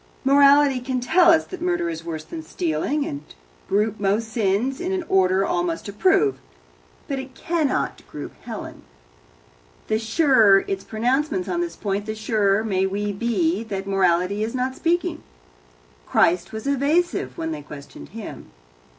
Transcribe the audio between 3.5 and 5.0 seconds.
group most sins in